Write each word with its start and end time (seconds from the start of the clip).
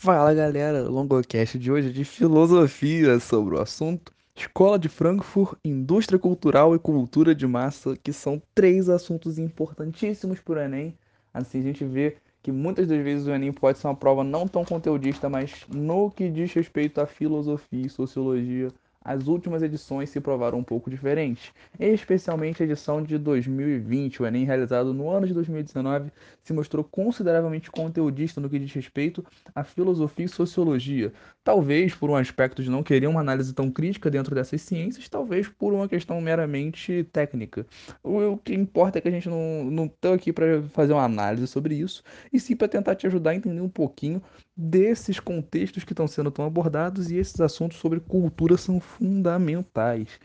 Fala 0.00 0.32
galera, 0.32 0.88
Longocast 0.88 1.58
de 1.58 1.72
hoje 1.72 1.88
é 1.88 1.92
de 1.92 2.04
filosofia 2.04 3.18
sobre 3.18 3.56
o 3.56 3.60
assunto 3.60 4.14
Escola 4.32 4.78
de 4.78 4.88
Frankfurt, 4.88 5.58
Indústria 5.64 6.16
Cultural 6.16 6.72
e 6.72 6.78
Cultura 6.78 7.34
de 7.34 7.44
Massa, 7.48 7.96
que 7.96 8.12
são 8.12 8.40
três 8.54 8.88
assuntos 8.88 9.40
importantíssimos 9.40 10.38
para 10.38 10.60
o 10.60 10.62
Enem. 10.62 10.96
Assim 11.34 11.58
a 11.58 11.62
gente 11.64 11.84
vê 11.84 12.16
que 12.40 12.52
muitas 12.52 12.86
das 12.86 13.02
vezes 13.02 13.26
o 13.26 13.32
Enem 13.32 13.52
pode 13.52 13.78
ser 13.78 13.88
uma 13.88 13.96
prova 13.96 14.22
não 14.22 14.46
tão 14.46 14.64
conteudista, 14.64 15.28
mas 15.28 15.66
no 15.68 16.12
que 16.12 16.30
diz 16.30 16.52
respeito 16.52 17.00
à 17.00 17.06
filosofia 17.06 17.86
e 17.86 17.90
sociologia, 17.90 18.68
as 19.04 19.26
últimas 19.26 19.62
edições 19.62 20.10
se 20.10 20.20
provaram 20.20 20.58
um 20.58 20.64
pouco 20.64 20.90
diferentes, 20.90 21.52
especialmente 21.78 22.62
a 22.62 22.66
edição 22.66 23.02
de 23.02 23.16
2020, 23.16 24.22
o 24.22 24.26
Enem 24.26 24.44
realizado 24.44 24.92
no 24.92 25.08
ano 25.08 25.26
de 25.26 25.34
2019, 25.34 26.10
se 26.42 26.52
mostrou 26.52 26.84
consideravelmente 26.84 27.70
conteudista 27.70 28.40
no 28.40 28.50
que 28.50 28.58
diz 28.58 28.72
respeito 28.72 29.24
à 29.54 29.64
filosofia 29.64 30.26
e 30.26 30.28
sociologia. 30.28 31.12
Talvez 31.42 31.94
por 31.94 32.10
um 32.10 32.16
aspecto 32.16 32.62
de 32.62 32.70
não 32.70 32.82
querer 32.82 33.06
uma 33.06 33.20
análise 33.20 33.54
tão 33.54 33.70
crítica 33.70 34.10
dentro 34.10 34.34
dessas 34.34 34.60
ciências, 34.62 35.08
talvez 35.08 35.48
por 35.48 35.72
uma 35.72 35.88
questão 35.88 36.20
meramente 36.20 37.04
técnica. 37.12 37.66
O, 38.02 38.36
que 38.36 38.52
importa 38.52 38.98
é 38.98 39.00
que 39.00 39.08
a 39.08 39.12
gente 39.12 39.28
não 39.28 39.86
está 39.86 40.12
aqui 40.12 40.32
para 40.32 40.62
fazer 40.72 40.92
uma 40.92 41.04
análise 41.04 41.46
sobre 41.46 41.74
isso, 41.74 42.02
e 42.32 42.38
sim 42.38 42.54
para 42.54 42.68
tentar 42.68 42.94
te 42.94 43.06
ajudar 43.06 43.30
a 43.30 43.36
entender 43.36 43.60
um 43.60 43.68
pouquinho 43.68 44.22
desses 44.60 45.20
contextos 45.20 45.84
que 45.84 45.92
estão 45.92 46.08
sendo 46.08 46.32
tão 46.32 46.44
abordados 46.44 47.12
e 47.12 47.16
esses 47.16 47.40
assuntos 47.40 47.78
sobre 47.78 48.00
cultura 48.00 48.56
são 48.56 48.80
fundamentais. 48.80 50.18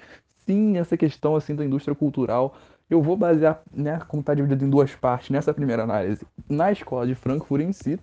Sim, 0.48 0.78
essa 0.80 0.98
questão 0.98 1.36
assim 1.36 1.56
da 1.56 1.64
indústria 1.64 1.94
cultural, 1.94 2.58
eu 2.90 3.00
vou 3.00 3.16
basear, 3.16 3.62
né, 3.72 4.00
como 4.08 4.22
está 4.22 4.34
dividido 4.34 4.66
em 4.66 4.70
duas 4.72 4.96
partes 4.96 5.30
nessa 5.30 5.54
primeira 5.54 5.84
análise, 5.84 6.26
na 6.50 6.72
escola 6.72 7.06
de 7.06 7.14
Frankfurt 7.14 7.62
em 7.62 7.72
si, 7.72 8.00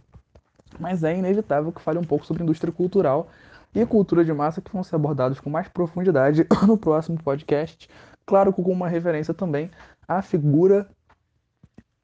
mas 0.79 1.03
é 1.03 1.19
inevitável 1.19 1.73
que 1.73 1.83
fale 1.83 1.99
um 1.99 2.05
pouco 2.05 2.25
sobre 2.25 2.45
indústria 2.45 2.73
cultural 2.73 3.29
e 3.75 3.85
cultura 3.85 4.25
de 4.25 4.33
massa 4.33 4.61
que 4.61 4.73
vão 4.73 4.85
ser 4.85 4.95
abordados 4.95 5.41
com 5.41 5.51
mais 5.51 5.67
profundidade 5.67 6.47
no 6.65 6.79
próximo 6.79 7.21
podcast, 7.21 7.89
claro 8.25 8.53
com 8.53 8.63
uma 8.63 8.89
referência 8.89 9.35
também 9.35 9.69
à 10.07 10.23
figura 10.23 10.89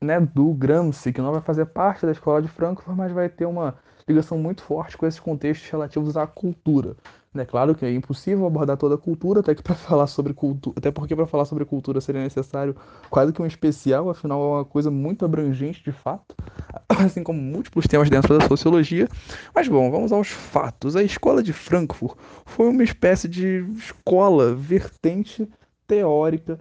né, 0.03 0.19
do 0.19 0.53
Gramsci, 0.53 1.13
que 1.13 1.21
não 1.21 1.31
vai 1.31 1.41
fazer 1.41 1.67
parte 1.67 2.05
da 2.05 2.11
escola 2.11 2.43
de 2.43 2.49
Frankfurt, 2.49 2.97
mas 2.97 3.13
vai 3.13 3.29
ter 3.29 3.47
uma 3.47 3.86
ligação 4.09 4.39
muito 4.39 4.63
forte 4.63 4.97
com 4.97 5.07
esses 5.07 5.21
contextos 5.21 5.69
relativos 5.71 6.17
à 6.17 6.27
cultura. 6.27 6.97
É 7.35 7.45
claro 7.45 7.75
que 7.75 7.85
é 7.85 7.93
impossível 7.93 8.47
abordar 8.47 8.77
toda 8.77 8.95
a 8.95 8.99
cultura, 8.99 9.41
até 9.41 9.55
que 9.55 9.63
para 9.63 9.75
falar 9.77 10.07
sobre 10.07 10.33
cultura, 10.33 10.75
até 10.79 10.91
porque 10.91 11.15
para 11.15 11.27
falar 11.27 11.45
sobre 11.45 11.65
cultura 11.65 12.01
seria 12.01 12.23
necessário 12.23 12.75
quase 13.11 13.33
que 13.33 13.43
um 13.43 13.47
especial, 13.47 14.09
afinal 14.09 14.41
é 14.41 14.47
uma 14.59 14.65
coisa 14.65 14.91
muito 14.91 15.25
abrangente 15.25 15.83
de 15.83 15.93
fato, 15.93 16.35
assim 16.89 17.23
como 17.23 17.41
múltiplos 17.41 17.87
temas 17.87 18.09
dentro 18.09 18.39
da 18.39 18.47
sociologia. 18.47 19.09
Mas 19.55 19.69
bom, 19.69 19.91
vamos 19.91 20.13
aos 20.13 20.29
fatos. 20.29 20.97
A 20.97 21.03
escola 21.03 21.43
de 21.43 21.53
Frankfurt 21.53 22.17
foi 22.45 22.69
uma 22.69 22.83
espécie 22.83 23.29
de 23.29 23.67
escola 23.77 24.55
vertente 24.55 25.49
teórica 25.87 26.59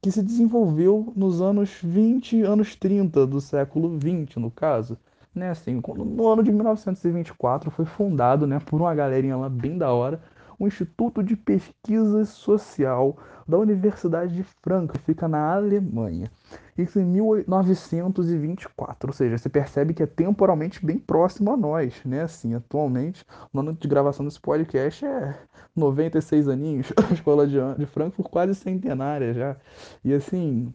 que 0.00 0.10
se 0.10 0.22
desenvolveu 0.22 1.12
nos 1.16 1.42
anos 1.42 1.70
20, 1.82 2.42
anos 2.42 2.76
30 2.76 3.26
do 3.26 3.40
século 3.40 3.98
20, 3.98 4.38
no 4.38 4.50
caso 4.50 4.96
né, 5.34 5.50
assim, 5.50 5.80
no 5.96 6.28
ano 6.28 6.42
de 6.42 6.52
1924 6.52 7.70
foi 7.70 7.84
fundado, 7.84 8.46
né, 8.46 8.58
por 8.58 8.80
uma 8.80 8.94
galerinha 8.94 9.36
lá 9.36 9.48
bem 9.48 9.78
da 9.78 9.92
hora, 9.92 10.20
o 10.58 10.66
Instituto 10.66 11.22
de 11.22 11.36
Pesquisa 11.36 12.24
Social 12.24 13.16
da 13.46 13.56
Universidade 13.56 14.34
de 14.34 14.42
Franca, 14.42 14.98
fica 14.98 15.28
na 15.28 15.54
Alemanha. 15.54 16.28
Isso 16.76 16.98
em 16.98 17.04
1924, 17.04 19.08
ou 19.08 19.14
seja, 19.14 19.38
você 19.38 19.48
percebe 19.48 19.94
que 19.94 20.02
é 20.02 20.06
temporalmente 20.06 20.84
bem 20.84 20.98
próximo 20.98 21.52
a 21.52 21.56
nós, 21.56 22.02
né? 22.04 22.22
Assim, 22.22 22.54
atualmente, 22.54 23.24
o 23.52 23.60
ano 23.60 23.72
de 23.72 23.86
gravação 23.88 24.26
desse 24.26 24.40
podcast 24.40 25.04
é 25.04 25.38
96 25.74 26.48
aninhos, 26.48 26.92
a 27.08 27.14
escola 27.14 27.46
de, 27.46 27.56
de 27.78 27.86
Frankfurt 27.86 28.28
quase 28.28 28.54
centenária 28.54 29.32
já. 29.32 29.56
E 30.04 30.12
assim, 30.12 30.72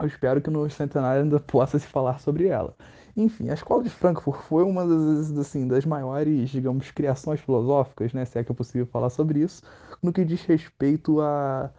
eu 0.00 0.06
espero 0.06 0.42
que 0.42 0.50
no 0.50 0.68
centenário 0.70 1.22
ainda 1.22 1.40
possa 1.40 1.78
se 1.78 1.86
falar 1.86 2.18
sobre 2.20 2.46
ela. 2.48 2.76
Enfim, 3.16 3.48
a 3.48 3.54
escola 3.54 3.82
de 3.82 3.88
Frankfurt 3.90 4.42
foi 4.42 4.62
uma 4.64 4.86
das, 4.86 5.36
assim, 5.38 5.66
das 5.66 5.86
maiores, 5.86 6.50
digamos, 6.50 6.90
criações 6.90 7.40
filosóficas, 7.40 8.12
né, 8.12 8.24
se 8.26 8.38
é 8.38 8.44
que 8.44 8.52
é 8.52 8.54
possível 8.54 8.86
falar 8.86 9.08
sobre 9.10 9.40
isso, 9.40 9.62
no 10.02 10.12
que 10.12 10.24
diz 10.24 10.42
respeito 10.44 11.20
a, 11.22 11.72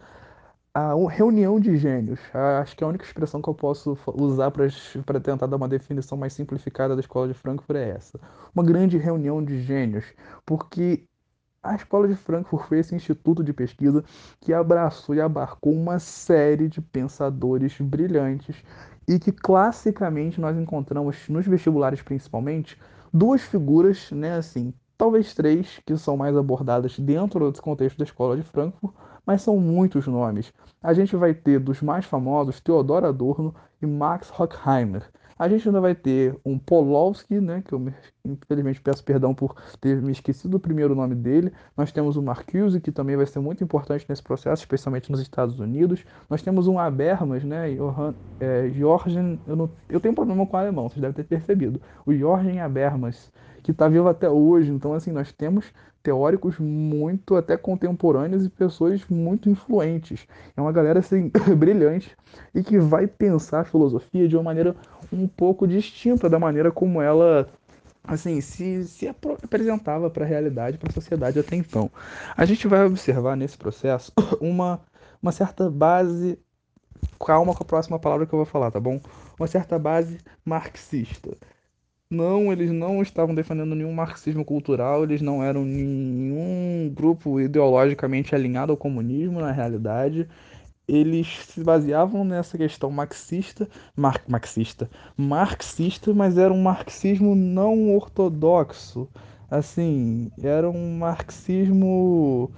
a 0.74 0.94
reunião 1.10 1.60
de 1.60 1.76
gênios. 1.76 2.20
Acho 2.34 2.76
que 2.76 2.84
a 2.84 2.88
única 2.88 3.04
expressão 3.04 3.42
que 3.42 3.48
eu 3.48 3.54
posso 3.54 3.96
usar 4.14 4.50
para 4.50 5.20
tentar 5.20 5.46
dar 5.46 5.56
uma 5.56 5.68
definição 5.68 6.18
mais 6.18 6.32
simplificada 6.32 6.94
da 6.96 7.00
escola 7.00 7.28
de 7.28 7.34
Frankfurt 7.34 7.78
é 7.78 7.90
essa. 7.90 8.20
Uma 8.54 8.64
grande 8.64 8.98
reunião 8.98 9.44
de 9.44 9.62
gênios, 9.62 10.06
porque 10.46 11.07
a 11.68 11.74
Escola 11.74 12.08
de 12.08 12.14
Frankfurt 12.14 12.66
foi 12.66 12.78
esse 12.78 12.94
instituto 12.94 13.44
de 13.44 13.52
pesquisa 13.52 14.02
que 14.40 14.54
abraçou 14.54 15.14
e 15.14 15.20
abarcou 15.20 15.74
uma 15.74 15.98
série 15.98 16.66
de 16.66 16.80
pensadores 16.80 17.78
brilhantes 17.78 18.56
e 19.06 19.18
que 19.18 19.30
classicamente 19.30 20.40
nós 20.40 20.56
encontramos 20.56 21.28
nos 21.28 21.46
vestibulares 21.46 22.00
principalmente 22.00 22.78
duas 23.12 23.42
figuras, 23.42 24.10
né, 24.10 24.36
assim, 24.36 24.72
talvez 24.96 25.34
três 25.34 25.78
que 25.84 25.96
são 25.98 26.16
mais 26.16 26.36
abordadas 26.36 26.98
dentro 26.98 27.50
desse 27.50 27.60
contexto 27.60 27.98
da 27.98 28.04
escola 28.04 28.36
de 28.36 28.42
Frankfurt, 28.42 28.94
mas 29.26 29.42
são 29.42 29.58
muitos 29.58 30.06
nomes. 30.06 30.52
A 30.82 30.94
gente 30.94 31.14
vai 31.16 31.34
ter 31.34 31.60
dos 31.60 31.82
mais 31.82 32.06
famosos 32.06 32.60
Theodor 32.60 33.04
Adorno 33.04 33.54
e 33.82 33.86
Max 33.86 34.32
Horkheimer. 34.38 35.02
A 35.38 35.48
gente 35.48 35.68
ainda 35.68 35.80
vai 35.80 35.94
ter 35.94 36.36
um 36.44 36.58
Polowski, 36.58 37.40
né, 37.40 37.62
que 37.64 37.72
eu 37.72 37.92
infelizmente 38.24 38.80
peço 38.80 39.04
perdão 39.04 39.34
por 39.34 39.54
ter 39.80 40.02
me 40.02 40.10
esquecido 40.10 40.50
do 40.50 40.60
primeiro 40.60 40.94
nome 40.94 41.14
dele. 41.14 41.52
Nós 41.76 41.92
temos 41.92 42.16
o 42.16 42.22
Marcuse, 42.22 42.80
que 42.80 42.90
também 42.90 43.16
vai 43.16 43.26
ser 43.26 43.38
muito 43.38 43.62
importante 43.62 44.04
nesse 44.08 44.22
processo, 44.22 44.62
especialmente 44.62 45.10
nos 45.10 45.20
Estados 45.20 45.60
Unidos. 45.60 46.04
Nós 46.28 46.42
temos 46.42 46.66
um 46.66 46.78
Habermas, 46.78 47.44
né, 47.44 47.70
Johann, 47.74 48.14
é, 48.40 48.68
Jorgen, 48.70 49.38
eu, 49.46 49.54
não, 49.54 49.70
eu 49.88 50.00
tenho 50.00 50.14
problema 50.14 50.46
com 50.46 50.56
o 50.56 50.60
alemão, 50.60 50.88
vocês 50.88 51.00
devem 51.00 51.14
ter 51.14 51.24
percebido. 51.24 51.80
O 52.04 52.12
Jorgen 52.12 52.60
Habermas, 52.60 53.30
que 53.62 53.70
está 53.70 53.88
vivo 53.88 54.08
até 54.08 54.28
hoje. 54.28 54.70
Então, 54.70 54.92
assim, 54.92 55.12
nós 55.12 55.32
temos 55.32 55.72
teóricos 56.02 56.58
muito 56.58 57.36
até 57.36 57.56
contemporâneos 57.56 58.44
e 58.44 58.48
pessoas 58.48 59.04
muito 59.08 59.48
influentes. 59.48 60.26
É 60.56 60.60
uma 60.60 60.72
galera 60.72 61.00
assim 61.00 61.30
brilhante 61.56 62.16
e 62.54 62.62
que 62.62 62.78
vai 62.78 63.06
pensar 63.06 63.60
a 63.60 63.64
filosofia 63.64 64.28
de 64.28 64.36
uma 64.36 64.44
maneira 64.44 64.76
um 65.12 65.26
pouco 65.26 65.66
distinta 65.66 66.28
da 66.28 66.38
maneira 66.38 66.70
como 66.70 67.02
ela 67.02 67.48
assim 68.04 68.40
se, 68.40 68.84
se 68.84 69.06
apresentava 69.06 70.08
para 70.08 70.24
a 70.24 70.28
realidade, 70.28 70.78
para 70.78 70.88
a 70.88 70.94
sociedade 70.94 71.38
até 71.38 71.56
então. 71.56 71.90
A 72.36 72.44
gente 72.44 72.66
vai 72.66 72.84
observar 72.84 73.36
nesse 73.36 73.58
processo 73.58 74.12
uma, 74.40 74.80
uma 75.22 75.32
certa 75.32 75.70
base 75.70 76.38
calma 77.24 77.54
com 77.54 77.62
a 77.62 77.66
próxima 77.66 77.98
palavra 77.98 78.26
que 78.26 78.32
eu 78.32 78.38
vou 78.38 78.46
falar, 78.46 78.70
tá 78.70 78.80
bom? 78.80 79.00
Uma 79.38 79.46
certa 79.46 79.78
base 79.78 80.18
marxista. 80.44 81.36
Não, 82.10 82.50
eles 82.50 82.70
não 82.72 83.02
estavam 83.02 83.34
defendendo 83.34 83.74
nenhum 83.74 83.92
marxismo 83.92 84.42
cultural, 84.44 85.02
eles 85.04 85.20
não 85.20 85.42
eram 85.42 85.62
nenhum 85.64 86.90
grupo 86.94 87.38
ideologicamente 87.38 88.34
alinhado 88.34 88.72
ao 88.72 88.78
comunismo 88.78 89.40
na 89.40 89.52
realidade. 89.52 90.26
Eles 90.88 91.26
se 91.46 91.62
baseavam 91.62 92.24
nessa 92.24 92.56
questão 92.56 92.90
marxista, 92.90 93.68
mar, 93.94 94.22
marxista, 94.26 94.90
marxista, 95.16 96.14
mas 96.14 96.38
era 96.38 96.52
um 96.52 96.62
marxismo 96.62 97.34
não 97.34 97.94
ortodoxo. 97.94 99.08
Assim, 99.50 100.30
era 100.42 100.68
um 100.70 100.98
marxismo 100.98 102.50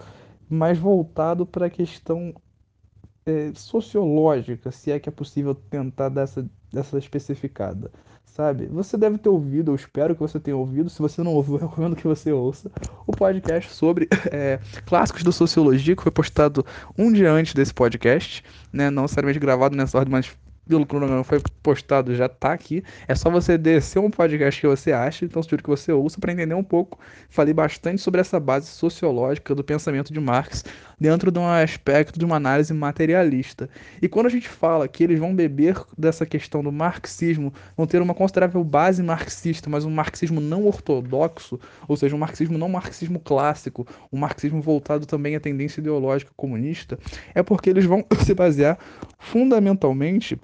mais 0.48 0.78
voltado 0.78 1.44
para 1.46 1.66
a 1.66 1.70
questão 1.70 2.34
é, 3.26 3.52
sociológica, 3.54 4.70
se 4.72 4.92
é 4.92 5.00
que 5.00 5.08
é 5.08 5.12
possível 5.12 5.54
tentar 5.54 6.08
dessa, 6.08 6.48
dessa 6.72 6.98
especificada 6.98 7.90
sabe? 8.40 8.66
Você 8.68 8.96
deve 8.96 9.18
ter 9.18 9.28
ouvido, 9.28 9.70
eu 9.70 9.74
espero 9.74 10.14
que 10.14 10.20
você 10.20 10.40
tenha 10.40 10.56
ouvido. 10.56 10.88
Se 10.88 10.98
você 10.98 11.22
não 11.22 11.34
ouviu, 11.34 11.56
eu 11.60 11.68
recomendo 11.68 11.94
que 11.94 12.06
você 12.06 12.32
ouça 12.32 12.70
o 13.06 13.12
podcast 13.12 13.70
sobre 13.70 14.08
é, 14.32 14.58
clássicos 14.86 15.22
da 15.22 15.30
sociologia, 15.30 15.94
que 15.94 16.02
foi 16.02 16.10
postado 16.10 16.64
um 16.96 17.12
dia 17.12 17.30
antes 17.30 17.52
desse 17.52 17.74
podcast, 17.74 18.42
né? 18.72 18.88
Não 18.88 19.02
necessariamente 19.02 19.38
gravado 19.38 19.76
nessa 19.76 19.98
ordem, 19.98 20.10
mas 20.10 20.34
pelo 20.66 20.86
cronograma 20.86 21.22
foi 21.22 21.42
postado, 21.62 22.14
já 22.14 22.28
tá 22.28 22.52
aqui. 22.52 22.82
É 23.06 23.14
só 23.14 23.28
você 23.28 23.58
descer 23.58 23.98
um 23.98 24.10
podcast 24.10 24.58
que 24.58 24.66
você 24.66 24.92
acha, 24.92 25.24
então 25.24 25.42
sugiro 25.42 25.62
que 25.62 25.68
você 25.68 25.92
ouça 25.92 26.18
para 26.18 26.32
entender 26.32 26.54
um 26.54 26.64
pouco. 26.64 26.98
Falei 27.28 27.52
bastante 27.52 28.00
sobre 28.00 28.22
essa 28.22 28.40
base 28.40 28.68
sociológica 28.68 29.54
do 29.54 29.62
pensamento 29.64 30.12
de 30.12 30.20
Marx 30.20 30.64
dentro 31.00 31.32
de 31.32 31.38
um 31.38 31.46
aspecto 31.46 32.18
de 32.18 32.24
uma 32.24 32.36
análise 32.36 32.74
materialista. 32.74 33.70
E 34.02 34.08
quando 34.08 34.26
a 34.26 34.30
gente 34.30 34.48
fala 34.48 34.86
que 34.86 35.02
eles 35.02 35.18
vão 35.18 35.34
beber 35.34 35.80
dessa 35.96 36.26
questão 36.26 36.62
do 36.62 36.70
marxismo, 36.70 37.52
vão 37.74 37.86
ter 37.86 38.02
uma 38.02 38.14
considerável 38.14 38.62
base 38.62 39.02
marxista, 39.02 39.70
mas 39.70 39.86
um 39.86 39.90
marxismo 39.90 40.40
não 40.40 40.66
ortodoxo, 40.66 41.58
ou 41.88 41.96
seja, 41.96 42.14
um 42.14 42.18
marxismo 42.18 42.58
não 42.58 42.68
marxismo 42.68 43.18
clássico, 43.18 43.86
um 44.12 44.18
marxismo 44.18 44.60
voltado 44.60 45.06
também 45.06 45.34
à 45.34 45.40
tendência 45.40 45.80
ideológica 45.80 46.32
comunista, 46.36 46.98
é 47.34 47.42
porque 47.42 47.70
eles 47.70 47.86
vão 47.86 48.04
se 48.22 48.34
basear 48.34 48.78
fundamentalmente 49.18 50.38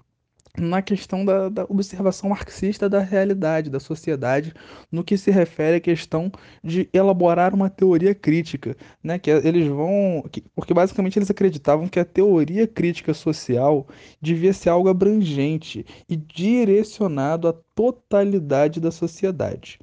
na 0.59 0.83
questão 0.83 1.25
da, 1.25 1.49
da, 1.49 1.65
observação 1.65 2.31
marxista 2.31 2.89
da 2.89 3.01
realidade, 3.01 3.71
da 3.71 3.81
sociedade, 3.81 4.53
no 4.91 5.05
que 5.05 5.17
se 5.17 5.31
refere 5.31 5.77
à 5.77 5.81
questão 5.81 6.31
de 6.63 6.89
elaborar 6.93 7.55
uma 7.55 7.71
teoria 7.71 8.15
crítica, 8.15 8.77
né? 9.03 9.19
Que 9.19 9.31
eles 9.31 9.67
vão, 9.69 10.25
que, 10.31 10.43
porque 10.55 10.75
basicamente 10.75 11.19
eles 11.19 11.31
acreditavam 11.31 11.89
que 11.89 12.01
a 12.01 12.05
teoria 12.05 12.67
crítica 12.67 13.13
social 13.15 13.87
devia 14.21 14.53
ser 14.53 14.71
algo 14.71 14.89
abrangente 14.89 15.85
e 16.09 16.17
direcionado 16.17 17.49
à 17.49 17.55
totalidade 17.75 18.81
da 18.81 18.91
sociedade. 18.91 19.79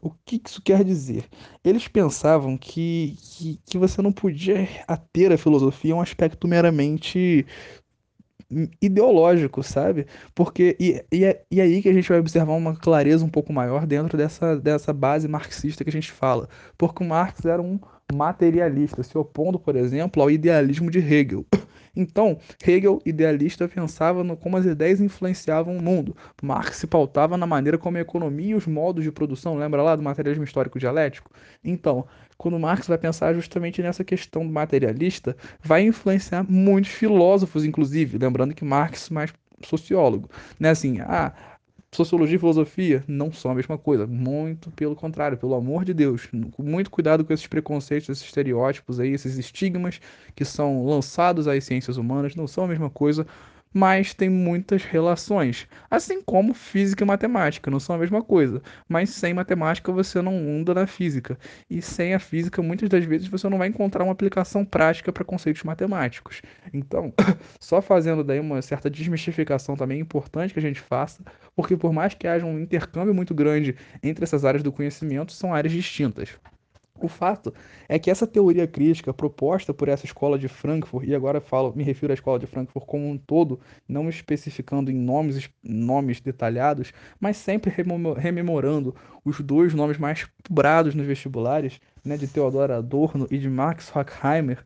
O 0.00 0.10
que 0.24 0.40
isso 0.44 0.62
quer 0.62 0.84
dizer? 0.84 1.24
Eles 1.64 1.88
pensavam 1.88 2.56
que, 2.56 3.16
que, 3.20 3.60
que 3.66 3.78
você 3.78 4.00
não 4.00 4.12
podia 4.12 4.68
ter 5.12 5.32
a 5.32 5.38
filosofia 5.38 5.94
um 5.94 6.00
aspecto 6.00 6.46
meramente 6.46 7.44
ideológico, 8.80 9.62
sabe? 9.62 10.06
Porque 10.34 10.76
e, 10.80 11.02
e, 11.12 11.24
é, 11.24 11.42
e 11.50 11.60
é 11.60 11.64
aí 11.64 11.82
que 11.82 11.88
a 11.88 11.92
gente 11.92 12.08
vai 12.08 12.18
observar 12.18 12.54
uma 12.54 12.74
clareza 12.74 13.24
um 13.24 13.28
pouco 13.28 13.52
maior 13.52 13.86
dentro 13.86 14.16
dessa, 14.16 14.56
dessa 14.56 14.92
base 14.92 15.28
marxista 15.28 15.84
que 15.84 15.90
a 15.90 15.92
gente 15.92 16.10
fala. 16.10 16.48
Porque 16.76 17.02
o 17.02 17.06
Marx 17.06 17.44
era 17.44 17.60
um 17.60 17.78
materialista, 18.12 19.02
se 19.02 19.16
opondo, 19.18 19.58
por 19.58 19.76
exemplo, 19.76 20.22
ao 20.22 20.30
idealismo 20.30 20.90
de 20.90 20.98
Hegel. 20.98 21.44
Então, 21.96 22.38
Hegel, 22.64 23.00
idealista, 23.04 23.66
pensava 23.66 24.22
no 24.22 24.36
como 24.36 24.56
as 24.56 24.64
ideias 24.64 25.00
influenciavam 25.00 25.76
o 25.76 25.82
mundo. 25.82 26.16
Marx 26.40 26.76
se 26.76 26.86
pautava 26.86 27.36
na 27.36 27.46
maneira 27.46 27.76
como 27.76 27.96
a 27.96 28.00
economia 28.00 28.50
e 28.50 28.54
os 28.54 28.68
modos 28.68 29.02
de 29.02 29.10
produção, 29.10 29.56
lembra 29.56 29.82
lá 29.82 29.96
do 29.96 30.02
materialismo 30.02 30.44
histórico 30.44 30.78
dialético? 30.78 31.28
Então, 31.64 32.06
quando 32.38 32.58
Marx 32.58 32.86
vai 32.86 32.96
pensar 32.96 33.34
justamente 33.34 33.82
nessa 33.82 34.04
questão 34.04 34.44
materialista, 34.44 35.36
vai 35.60 35.82
influenciar 35.82 36.46
muitos 36.48 36.92
filósofos, 36.92 37.64
inclusive, 37.64 38.16
lembrando 38.16 38.54
que 38.54 38.64
Marx 38.64 39.10
mais 39.10 39.32
sociólogo, 39.66 40.30
né? 40.58 40.70
Assim, 40.70 41.00
ah, 41.00 41.34
sociologia 41.90 42.36
e 42.36 42.38
filosofia 42.38 43.02
não 43.08 43.32
são 43.32 43.50
a 43.50 43.54
mesma 43.54 43.76
coisa, 43.76 44.06
muito 44.06 44.70
pelo 44.70 44.94
contrário, 44.94 45.36
pelo 45.36 45.54
amor 45.54 45.84
de 45.84 45.92
Deus, 45.92 46.28
muito 46.58 46.90
cuidado 46.90 47.24
com 47.24 47.32
esses 47.32 47.46
preconceitos, 47.46 48.08
esses 48.08 48.24
estereótipos 48.24 49.00
aí, 49.00 49.12
esses 49.12 49.36
estigmas 49.36 50.00
que 50.36 50.44
são 50.44 50.86
lançados 50.86 51.48
às 51.48 51.64
ciências 51.64 51.96
humanas, 51.96 52.36
não 52.36 52.46
são 52.46 52.64
a 52.64 52.68
mesma 52.68 52.88
coisa 52.88 53.26
mas 53.72 54.14
tem 54.14 54.28
muitas 54.28 54.82
relações. 54.84 55.66
Assim 55.90 56.22
como 56.22 56.54
física 56.54 57.04
e 57.04 57.06
matemática, 57.06 57.70
não 57.70 57.80
são 57.80 57.96
a 57.96 57.98
mesma 57.98 58.22
coisa. 58.22 58.62
Mas 58.88 59.10
sem 59.10 59.34
matemática 59.34 59.92
você 59.92 60.20
não 60.22 60.34
anda 60.34 60.74
na 60.74 60.86
física. 60.86 61.38
E 61.68 61.80
sem 61.82 62.14
a 62.14 62.18
física, 62.18 62.62
muitas 62.62 62.88
das 62.88 63.04
vezes 63.04 63.28
você 63.28 63.48
não 63.48 63.58
vai 63.58 63.68
encontrar 63.68 64.04
uma 64.04 64.12
aplicação 64.12 64.64
prática 64.64 65.12
para 65.12 65.24
conceitos 65.24 65.62
matemáticos. 65.62 66.42
Então, 66.72 67.12
só 67.60 67.80
fazendo 67.80 68.24
daí 68.24 68.40
uma 68.40 68.62
certa 68.62 68.90
desmistificação 68.90 69.76
também 69.76 70.00
importante 70.00 70.52
que 70.52 70.58
a 70.58 70.62
gente 70.62 70.80
faça, 70.80 71.22
porque 71.54 71.76
por 71.76 71.92
mais 71.92 72.14
que 72.14 72.26
haja 72.26 72.46
um 72.46 72.58
intercâmbio 72.58 73.14
muito 73.14 73.34
grande 73.34 73.76
entre 74.02 74.24
essas 74.24 74.44
áreas 74.44 74.62
do 74.62 74.72
conhecimento, 74.72 75.32
são 75.32 75.54
áreas 75.54 75.72
distintas. 75.72 76.38
O 77.00 77.06
fato 77.06 77.54
é 77.88 77.98
que 77.98 78.10
essa 78.10 78.26
teoria 78.26 78.66
crítica 78.66 79.14
proposta 79.14 79.72
por 79.72 79.88
essa 79.88 80.04
escola 80.04 80.38
de 80.38 80.48
Frankfurt, 80.48 81.06
e 81.06 81.14
agora 81.14 81.40
falo, 81.40 81.72
me 81.76 81.84
refiro 81.84 82.12
à 82.12 82.14
escola 82.14 82.38
de 82.38 82.46
Frankfurt 82.46 82.84
como 82.86 83.08
um 83.08 83.16
todo, 83.16 83.60
não 83.88 84.08
especificando 84.08 84.90
em 84.90 84.96
nomes, 84.96 85.48
nomes 85.62 86.20
detalhados, 86.20 86.92
mas 87.20 87.36
sempre 87.36 87.72
rememorando 88.16 88.94
os 89.24 89.40
dois 89.40 89.74
nomes 89.74 89.96
mais 89.96 90.28
cobrados 90.46 90.94
nos 90.94 91.06
vestibulares, 91.06 91.80
né, 92.04 92.16
de 92.16 92.26
Theodor 92.26 92.70
Adorno 92.70 93.26
e 93.30 93.38
de 93.38 93.48
Max 93.48 93.94
Horkheimer, 93.94 94.64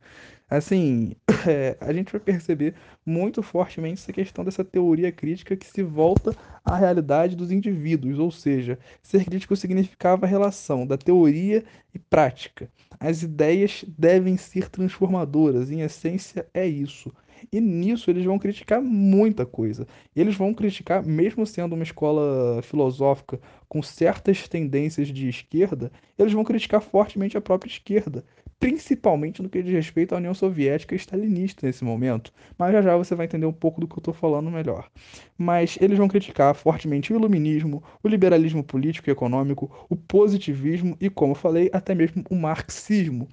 assim, 0.59 1.13
é, 1.49 1.77
a 1.81 1.93
gente 1.93 2.13
vai 2.13 2.21
perceber 2.21 2.75
muito 3.05 3.43
fortemente 3.43 4.01
essa 4.01 4.13
questão 4.13 4.45
dessa 4.45 4.65
teoria 4.65 5.11
crítica 5.11 5.57
que 5.57 5.67
se 5.67 5.83
volta 5.83 6.37
à 6.65 6.77
realidade 6.77 7.37
dos 7.37 7.51
indivíduos, 7.51 8.19
ou 8.19 8.31
seja, 8.31 8.79
ser 9.03 9.25
crítico 9.25 9.57
significava 9.57 10.27
a 10.27 10.29
relação 10.29 10.87
da 10.87 10.97
teoria 10.97 11.65
e 11.95 11.99
prática. 11.99 12.71
As 13.01 13.23
ideias 13.23 13.85
devem 13.99 14.37
ser 14.37 14.69
transformadoras, 14.69 15.71
em 15.71 15.81
essência 15.81 16.47
é 16.53 16.67
isso. 16.67 17.13
E 17.53 17.61
nisso 17.61 18.09
eles 18.11 18.25
vão 18.25 18.39
criticar 18.39 18.81
muita 18.81 19.45
coisa. 19.45 19.87
Eles 20.15 20.37
vão 20.37 20.55
criticar, 20.55 21.05
mesmo 21.05 21.45
sendo 21.45 21.75
uma 21.75 21.83
escola 21.83 22.63
filosófica 22.63 23.41
com 23.69 23.83
certas 23.83 24.47
tendências 24.47 25.09
de 25.09 25.29
esquerda, 25.29 25.91
eles 26.17 26.33
vão 26.33 26.45
criticar 26.45 26.81
fortemente 26.81 27.37
a 27.37 27.41
própria 27.41 27.71
esquerda 27.71 28.25
principalmente 28.63 29.43
no 29.43 29.49
que 29.49 29.61
diz 29.61 29.73
respeito 29.73 30.15
à 30.15 30.19
União 30.19 30.33
Soviética 30.33 30.95
e 30.95 30.97
stalinista 30.97 31.67
nesse 31.67 31.83
momento. 31.83 32.33
Mas 32.57 32.73
já 32.73 32.81
já 32.81 32.97
você 32.97 33.13
vai 33.13 33.27
entender 33.27 33.45
um 33.45 33.53
pouco 33.53 33.81
do 33.81 33.89
que 33.89 33.95
eu 33.95 33.99
estou 33.99 34.15
falando 34.15 34.53
melhor. 34.53 34.89
Mas 35.37 35.77
eles 35.81 35.99
vão 35.99 36.07
criticar 36.07 36.55
fortemente 36.55 37.13
o 37.13 37.17
iluminismo, 37.17 37.83
o 38.05 38.07
liberalismo 38.07 38.63
político 38.63 39.11
e 39.11 39.13
econômico, 39.13 39.69
o 39.91 39.97
positivismo 39.97 40.97
e, 41.01 41.11
como 41.11 41.33
eu 41.33 41.37
falei, 41.37 41.71
até 41.73 41.93
mesmo 41.93 42.23
o 42.31 42.37
marxismo. 42.37 43.27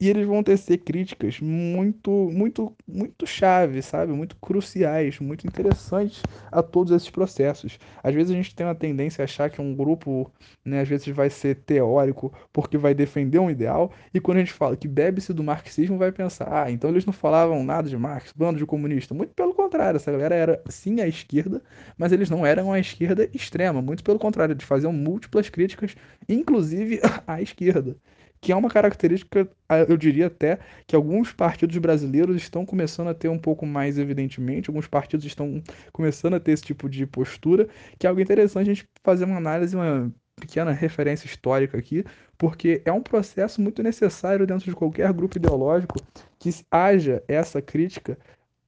E 0.00 0.08
eles 0.08 0.24
vão 0.26 0.44
tecer 0.44 0.78
críticas 0.78 1.40
muito, 1.40 2.10
muito, 2.32 2.72
muito 2.86 3.26
chaves, 3.26 3.84
sabe? 3.86 4.12
Muito 4.12 4.36
cruciais, 4.36 5.18
muito 5.18 5.44
interessantes 5.44 6.22
a 6.52 6.62
todos 6.62 6.92
esses 6.92 7.10
processos. 7.10 7.80
Às 8.00 8.14
vezes 8.14 8.30
a 8.30 8.34
gente 8.34 8.54
tem 8.54 8.64
uma 8.64 8.76
tendência 8.76 9.22
a 9.22 9.24
achar 9.24 9.50
que 9.50 9.60
um 9.60 9.74
grupo, 9.74 10.32
né, 10.64 10.82
às 10.82 10.88
vezes 10.88 11.08
vai 11.08 11.28
ser 11.28 11.56
teórico 11.56 12.32
porque 12.52 12.78
vai 12.78 12.94
defender 12.94 13.40
um 13.40 13.50
ideal, 13.50 13.92
e 14.14 14.20
quando 14.20 14.36
a 14.36 14.40
gente 14.40 14.52
fala 14.52 14.76
que 14.76 14.86
bebe-se 14.86 15.32
do 15.32 15.42
marxismo, 15.42 15.98
vai 15.98 16.12
pensar, 16.12 16.48
ah, 16.66 16.70
então 16.70 16.90
eles 16.90 17.04
não 17.04 17.12
falavam 17.12 17.64
nada 17.64 17.88
de 17.88 17.96
Marx, 17.96 18.32
bando 18.32 18.58
de 18.58 18.66
comunista. 18.66 19.14
Muito 19.14 19.34
pelo 19.34 19.52
contrário, 19.52 19.96
essa 19.96 20.12
galera 20.12 20.34
era 20.34 20.62
sim 20.68 21.00
a 21.00 21.08
esquerda, 21.08 21.60
mas 21.96 22.12
eles 22.12 22.30
não 22.30 22.46
eram 22.46 22.72
a 22.72 22.78
esquerda 22.78 23.28
extrema, 23.34 23.82
muito 23.82 24.04
pelo 24.04 24.18
contrário, 24.18 24.52
eles 24.52 24.64
faziam 24.64 24.92
múltiplas 24.92 25.48
críticas, 25.48 25.96
inclusive 26.28 27.00
à 27.26 27.42
esquerda 27.42 27.96
que 28.40 28.52
é 28.52 28.56
uma 28.56 28.70
característica, 28.70 29.48
eu 29.88 29.96
diria 29.96 30.28
até, 30.28 30.58
que 30.86 30.94
alguns 30.94 31.32
partidos 31.32 31.76
brasileiros 31.78 32.36
estão 32.36 32.64
começando 32.64 33.08
a 33.08 33.14
ter 33.14 33.28
um 33.28 33.38
pouco 33.38 33.66
mais 33.66 33.98
evidentemente, 33.98 34.70
alguns 34.70 34.86
partidos 34.86 35.26
estão 35.26 35.62
começando 35.92 36.34
a 36.34 36.40
ter 36.40 36.52
esse 36.52 36.62
tipo 36.62 36.88
de 36.88 37.06
postura, 37.06 37.68
que 37.98 38.06
é 38.06 38.08
algo 38.08 38.20
interessante 38.20 38.70
a 38.70 38.74
gente 38.74 38.88
fazer 39.02 39.24
uma 39.24 39.36
análise, 39.36 39.74
uma 39.74 40.12
pequena 40.38 40.72
referência 40.72 41.26
histórica 41.26 41.76
aqui, 41.76 42.04
porque 42.36 42.80
é 42.84 42.92
um 42.92 43.02
processo 43.02 43.60
muito 43.60 43.82
necessário 43.82 44.46
dentro 44.46 44.64
de 44.64 44.76
qualquer 44.76 45.12
grupo 45.12 45.36
ideológico 45.36 46.04
que 46.38 46.50
haja 46.70 47.22
essa 47.26 47.60
crítica 47.60 48.16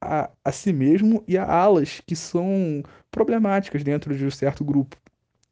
a, 0.01 0.31
a 0.45 0.53
si 0.53 0.73
mesmo 0.73 1.23
e 1.29 1.37
a 1.39 1.45
alas 1.45 2.01
que 2.07 2.17
são 2.17 2.83
problemáticas 3.11 3.85
dentro 3.85 4.17
de 4.17 4.25
um 4.25 4.31
certo 4.31 4.65
grupo. 4.65 4.97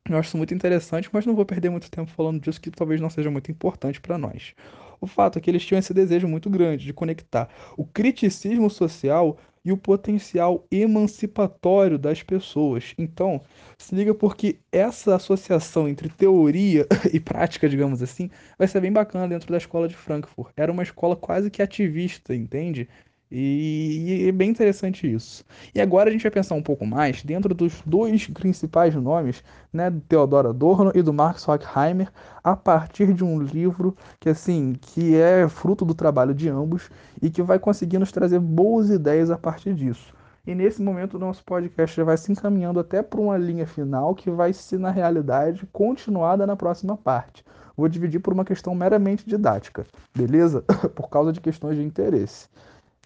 Eu 0.08 0.16
acho 0.16 0.28
isso 0.28 0.36
muito 0.36 0.54
interessante, 0.54 1.08
mas 1.12 1.26
não 1.26 1.34
vou 1.34 1.44
perder 1.44 1.70
muito 1.70 1.90
tempo 1.90 2.10
falando 2.10 2.40
disso, 2.40 2.60
que 2.60 2.70
talvez 2.70 3.00
não 3.00 3.10
seja 3.10 3.30
muito 3.30 3.50
importante 3.50 4.00
para 4.00 4.16
nós. 4.16 4.54
O 5.00 5.06
fato 5.06 5.38
é 5.38 5.40
que 5.40 5.50
eles 5.50 5.64
tinham 5.64 5.78
esse 5.78 5.94
desejo 5.94 6.26
muito 6.26 6.50
grande 6.50 6.84
de 6.84 6.92
conectar 6.92 7.48
o 7.76 7.84
criticismo 7.84 8.68
social 8.68 9.38
e 9.64 9.72
o 9.72 9.76
potencial 9.76 10.64
emancipatório 10.70 11.98
das 11.98 12.22
pessoas. 12.22 12.94
Então, 12.96 13.42
se 13.76 13.94
liga 13.94 14.14
porque 14.14 14.58
essa 14.72 15.16
associação 15.16 15.88
entre 15.88 16.08
teoria 16.08 16.86
e 17.12 17.20
prática, 17.20 17.68
digamos 17.68 18.02
assim, 18.02 18.30
vai 18.58 18.66
ser 18.66 18.80
bem 18.80 18.92
bacana 18.92 19.28
dentro 19.28 19.50
da 19.50 19.58
escola 19.58 19.86
de 19.86 19.94
Frankfurt. 19.94 20.52
Era 20.56 20.72
uma 20.72 20.82
escola 20.82 21.14
quase 21.14 21.50
que 21.50 21.62
ativista, 21.62 22.34
entende? 22.34 22.88
E, 23.30 24.22
e 24.24 24.28
é 24.28 24.32
bem 24.32 24.50
interessante 24.50 25.10
isso. 25.12 25.44
E 25.74 25.80
agora 25.80 26.08
a 26.08 26.12
gente 26.12 26.22
vai 26.22 26.30
pensar 26.30 26.54
um 26.54 26.62
pouco 26.62 26.86
mais 26.86 27.22
dentro 27.22 27.54
dos 27.54 27.82
dois 27.84 28.26
principais 28.28 28.94
nomes, 28.94 29.44
né, 29.72 29.90
do 29.90 30.00
Theodor 30.00 30.46
Adorno 30.46 30.92
e 30.94 31.02
do 31.02 31.12
Max 31.12 31.46
Horkheimer, 31.46 32.10
a 32.42 32.56
partir 32.56 33.12
de 33.12 33.22
um 33.22 33.40
livro 33.40 33.94
que 34.18 34.30
assim, 34.30 34.74
que 34.80 35.14
é 35.16 35.48
fruto 35.48 35.84
do 35.84 35.94
trabalho 35.94 36.34
de 36.34 36.48
ambos 36.48 36.90
e 37.20 37.28
que 37.28 37.42
vai 37.42 37.58
conseguir 37.58 37.98
nos 37.98 38.12
trazer 38.12 38.40
boas 38.40 38.88
ideias 38.88 39.30
a 39.30 39.36
partir 39.36 39.74
disso. 39.74 40.14
E 40.46 40.54
nesse 40.54 40.80
momento 40.80 41.18
o 41.18 41.20
nosso 41.20 41.44
podcast 41.44 41.94
já 41.94 42.04
vai 42.04 42.16
se 42.16 42.32
encaminhando 42.32 42.80
até 42.80 43.02
para 43.02 43.20
uma 43.20 43.36
linha 43.36 43.66
final 43.66 44.14
que 44.14 44.30
vai 44.30 44.54
ser 44.54 44.78
na 44.78 44.90
realidade 44.90 45.68
continuada 45.70 46.46
na 46.46 46.56
próxima 46.56 46.96
parte. 46.96 47.44
Vou 47.76 47.86
dividir 47.86 48.18
por 48.20 48.32
uma 48.32 48.46
questão 48.46 48.74
meramente 48.74 49.26
didática, 49.26 49.86
beleza? 50.16 50.64
por 50.96 51.10
causa 51.10 51.34
de 51.34 51.40
questões 51.40 51.76
de 51.76 51.84
interesse. 51.84 52.48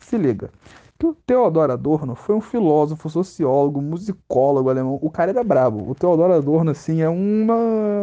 Se 0.02 0.18
liga. 0.18 0.50
Que 0.98 1.06
o 1.06 1.14
Theodor 1.14 1.70
Adorno 1.70 2.14
foi 2.14 2.34
um 2.34 2.40
filósofo, 2.40 3.10
sociólogo, 3.10 3.80
musicólogo 3.80 4.70
alemão. 4.70 4.98
O 5.02 5.10
cara 5.10 5.30
era 5.30 5.42
brabo. 5.42 5.90
O 5.90 5.94
Theodor 5.94 6.30
Adorno, 6.30 6.70
assim, 6.70 7.00
é 7.00 7.08
uma, 7.08 7.56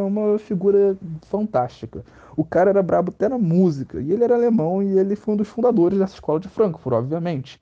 uma 0.06 0.40
figura 0.40 0.98
fantástica. 1.30 2.04
O 2.36 2.44
cara 2.44 2.72
era 2.72 2.84
brabo 2.84 3.12
até 3.16 3.30
na 3.30 3.38
música. 3.38 4.02
E 4.02 4.12
ele 4.12 4.24
era 4.24 4.36
alemão 4.36 4.82
e 4.82 4.98
ele 4.98 5.16
foi 5.16 5.34
um 5.34 5.38
dos 5.38 5.48
fundadores 5.48 6.00
dessa 6.00 6.16
escola 6.16 6.40
de 6.40 6.50
Frankfurt, 6.50 6.96
obviamente. 6.96 7.60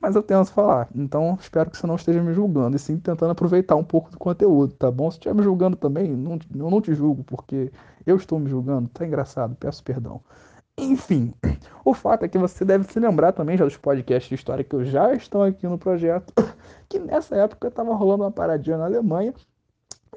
mas 0.00 0.16
eu 0.16 0.22
tento 0.22 0.50
falar. 0.52 0.88
Então, 0.94 1.36
espero 1.38 1.70
que 1.70 1.76
você 1.76 1.86
não 1.86 1.96
esteja 1.96 2.22
me 2.22 2.32
julgando, 2.32 2.74
e 2.74 2.78
sim 2.78 2.98
tentando 2.98 3.32
aproveitar 3.32 3.76
um 3.76 3.84
pouco 3.84 4.10
do 4.10 4.18
conteúdo, 4.18 4.72
tá 4.74 4.90
bom? 4.90 5.10
Se 5.10 5.18
estiver 5.18 5.34
me 5.34 5.42
julgando 5.42 5.76
também, 5.76 6.16
não, 6.16 6.38
eu 6.54 6.70
não 6.70 6.80
te 6.80 6.94
julgo, 6.94 7.22
porque 7.24 7.70
eu 8.06 8.16
estou 8.16 8.38
me 8.38 8.48
julgando, 8.48 8.88
tá 8.88 9.06
engraçado, 9.06 9.54
peço 9.56 9.84
perdão. 9.84 10.22
Enfim, 10.82 11.34
o 11.84 11.92
fato 11.92 12.24
é 12.24 12.28
que 12.28 12.38
você 12.38 12.64
deve 12.64 12.90
se 12.90 12.98
lembrar 12.98 13.32
também 13.32 13.56
já 13.56 13.64
dos 13.64 13.76
podcasts 13.76 14.28
de 14.28 14.34
história 14.34 14.64
que 14.64 14.84
já 14.86 15.12
estão 15.12 15.42
aqui 15.42 15.66
no 15.66 15.76
projeto, 15.76 16.32
que 16.88 16.98
nessa 16.98 17.36
época 17.36 17.68
estava 17.68 17.94
rolando 17.94 18.24
uma 18.24 18.30
paradinha 18.30 18.78
na 18.78 18.86
Alemanha, 18.86 19.34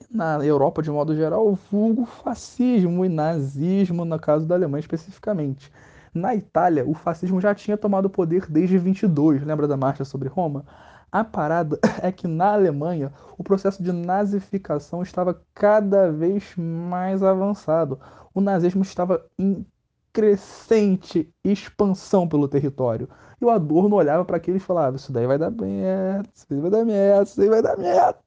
na 0.09 0.37
Europa 0.43 0.81
de 0.81 0.89
modo 0.89 1.15
geral, 1.15 1.53
vulgo 1.69 2.05
fascismo 2.05 3.03
e 3.03 3.09
nazismo, 3.09 4.05
no 4.05 4.17
caso 4.17 4.45
da 4.45 4.55
Alemanha 4.55 4.79
especificamente. 4.79 5.69
Na 6.13 6.33
Itália, 6.33 6.85
o 6.87 6.93
fascismo 6.93 7.41
já 7.41 7.53
tinha 7.53 7.77
tomado 7.77 8.09
poder 8.09 8.45
desde 8.47 8.77
22, 8.77 9.43
lembra 9.43 9.67
da 9.67 9.75
marcha 9.75 10.05
sobre 10.05 10.29
Roma? 10.29 10.63
A 11.11 11.23
parada 11.23 11.77
é 12.01 12.11
que 12.11 12.27
na 12.27 12.53
Alemanha 12.53 13.11
o 13.37 13.43
processo 13.43 13.83
de 13.83 13.91
nazificação 13.91 15.03
estava 15.03 15.41
cada 15.53 16.11
vez 16.11 16.55
mais 16.55 17.21
avançado. 17.21 17.99
O 18.33 18.39
nazismo 18.39 18.81
estava 18.81 19.25
em 19.37 19.65
crescente 20.13 21.29
expansão 21.43 22.27
pelo 22.27 22.47
território. 22.47 23.09
E 23.41 23.45
o 23.45 23.49
Adorno 23.49 23.95
olhava 23.95 24.23
para 24.23 24.37
aquilo 24.37 24.57
e 24.57 24.59
falava: 24.59 24.95
Isso 24.95 25.11
daí 25.11 25.25
vai 25.25 25.37
dar 25.37 25.51
merda, 25.51 26.29
isso 26.33 26.45
daí 26.49 26.61
vai 26.61 26.71
dar 26.71 26.85
merda, 26.85 27.23
isso 27.23 27.37
daí 27.37 27.49
vai 27.49 27.61
dar 27.61 27.77
merda. 27.77 28.17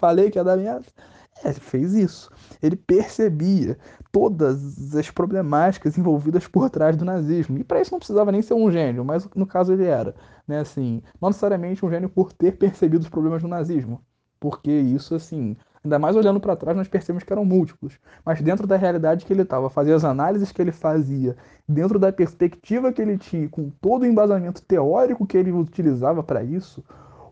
Falei 0.00 0.30
que 0.30 0.38
ia 0.38 0.44
dar 0.44 0.56
merda. 0.56 0.86
É, 1.44 1.52
fez 1.52 1.92
isso. 1.92 2.30
Ele 2.62 2.76
percebia 2.76 3.78
todas 4.10 4.94
as 4.96 5.10
problemáticas 5.10 5.98
envolvidas 5.98 6.46
por 6.48 6.70
trás 6.70 6.96
do 6.96 7.04
nazismo. 7.04 7.58
E 7.58 7.64
para 7.64 7.80
isso 7.80 7.92
não 7.92 7.98
precisava 7.98 8.32
nem 8.32 8.40
ser 8.40 8.54
um 8.54 8.70
gênio, 8.70 9.04
mas 9.04 9.28
no 9.34 9.46
caso 9.46 9.72
ele 9.72 9.84
era. 9.84 10.14
Né? 10.48 10.60
Assim, 10.60 11.02
não 11.20 11.28
necessariamente 11.28 11.84
um 11.84 11.90
gênio 11.90 12.08
por 12.08 12.32
ter 12.32 12.56
percebido 12.56 13.02
os 13.02 13.08
problemas 13.10 13.42
do 13.42 13.48
nazismo. 13.48 14.00
Porque 14.40 14.70
isso, 14.70 15.14
assim, 15.14 15.56
ainda 15.86 15.98
mais 15.98 16.16
olhando 16.16 16.40
para 16.40 16.56
trás, 16.56 16.76
nós 16.76 16.88
percebemos 16.88 17.24
que 17.24 17.32
eram 17.32 17.44
múltiplos. 17.44 17.98
Mas 18.24 18.42
dentro 18.42 18.66
da 18.66 18.76
realidade 18.76 19.24
que 19.24 19.32
ele 19.32 19.42
estava, 19.42 19.70
fazia 19.70 19.94
as 19.94 20.04
análises 20.04 20.52
que 20.52 20.60
ele 20.60 20.72
fazia, 20.72 21.36
dentro 21.66 21.98
da 21.98 22.12
perspectiva 22.12 22.92
que 22.92 23.00
ele 23.00 23.16
tinha, 23.16 23.48
com 23.48 23.70
todo 23.80 24.02
o 24.02 24.06
embasamento 24.06 24.62
teórico 24.62 25.26
que 25.26 25.36
ele 25.36 25.52
utilizava 25.52 26.22
para 26.22 26.42
isso, 26.42 26.84